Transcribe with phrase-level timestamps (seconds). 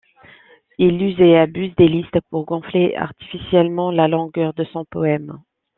[0.79, 5.39] Il use et abuse des listes pour gonfler artificiellement la longueur de son poème.